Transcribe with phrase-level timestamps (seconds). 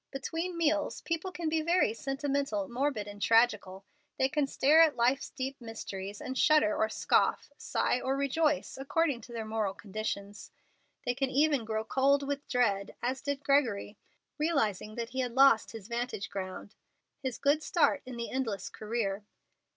[0.09, 3.85] Between meals people can be very sentimental, morbid, and tragical.
[4.17, 9.21] They can stare at life's deep mysteries and shudder or scoff, sigh or rejoice, according
[9.21, 10.49] to their moral conditions.
[11.05, 13.95] They can even grow cold with dread, as did Gregory,
[14.39, 16.73] realizing that he had "lost his vantage ground,"
[17.19, 19.23] his good start in the endless career.